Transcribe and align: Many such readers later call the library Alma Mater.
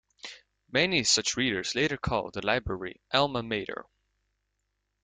Many 0.71 1.03
such 1.03 1.37
readers 1.37 1.75
later 1.75 1.95
call 1.95 2.31
the 2.31 2.43
library 2.43 2.99
Alma 3.13 3.43
Mater. 3.43 3.85